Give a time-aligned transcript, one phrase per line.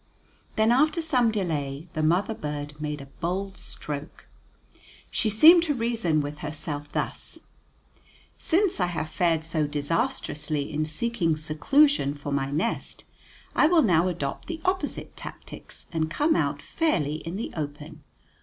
[0.55, 4.25] Then, after some delay, the mother bird made a bold stroke.
[5.11, 7.37] She seemed to reason with herself thus:
[8.39, 13.03] "Since I have fared so disastrously in seeking seclusion for my nest,
[13.55, 18.03] I will now adopt the opposite tactics, and come out fairly in the open.